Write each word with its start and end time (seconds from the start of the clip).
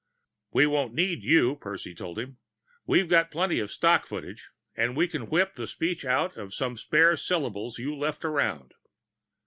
"We 0.51 0.65
won't 0.65 0.95
need 0.95 1.21
you," 1.21 1.57
Percy 1.57 1.93
told 1.93 2.17
him. 2.17 2.37
"We've 2.87 3.07
got 3.07 3.29
plenty 3.29 3.59
of 3.59 3.69
stock 3.69 4.07
footage, 4.07 4.49
and 4.75 4.97
we 4.97 5.07
can 5.07 5.29
whip 5.29 5.53
the 5.53 5.67
speech 5.67 6.05
out 6.05 6.35
of 6.37 6.55
some 6.55 6.75
spare 6.75 7.15
syllables 7.15 7.77
you 7.77 7.95
left 7.95 8.25
around." 8.25 8.73